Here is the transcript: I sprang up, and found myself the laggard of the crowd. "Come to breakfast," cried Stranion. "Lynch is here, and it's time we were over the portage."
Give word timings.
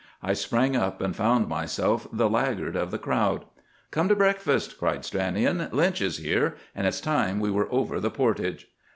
I 0.23 0.33
sprang 0.33 0.75
up, 0.75 0.99
and 0.99 1.15
found 1.15 1.47
myself 1.47 2.07
the 2.11 2.27
laggard 2.27 2.75
of 2.75 2.89
the 2.89 2.97
crowd. 2.97 3.45
"Come 3.91 4.09
to 4.09 4.15
breakfast," 4.15 4.79
cried 4.79 5.01
Stranion. 5.03 5.69
"Lynch 5.71 6.01
is 6.01 6.17
here, 6.17 6.55
and 6.73 6.87
it's 6.87 6.99
time 7.01 7.39
we 7.39 7.51
were 7.51 7.71
over 7.71 7.99
the 7.99 8.09
portage." 8.09 8.65